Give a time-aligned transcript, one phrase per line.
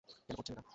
[0.25, 0.63] কেন করেছেন এটা?